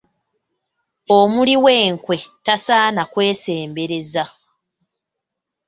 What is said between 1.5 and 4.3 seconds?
w'enkwe tasaana kwesembereza.